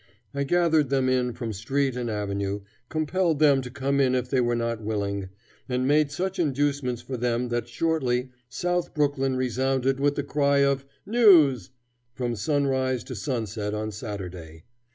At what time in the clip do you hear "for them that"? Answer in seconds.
7.03-7.67